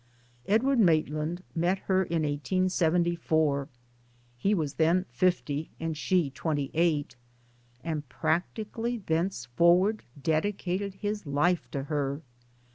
[0.47, 3.67] Edward Mait land met her in 1874
[4.35, 7.15] (he was then fifty and she twenty eight),
[7.83, 12.23] and practically thenceforward' dedi cated his life to her.